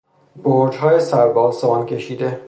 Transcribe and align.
برجهای 0.43 0.99
سر 0.99 1.27
به 1.33 1.39
آسمان 1.39 1.85
کشیده 1.85 2.39